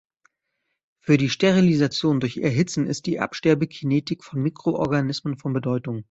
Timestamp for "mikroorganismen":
4.41-5.37